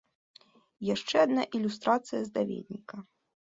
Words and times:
Яшчэ 0.93 1.15
адна 1.25 1.45
ілюстрацыя 1.61 2.21
з 2.25 2.29
даведніка. 2.41 2.95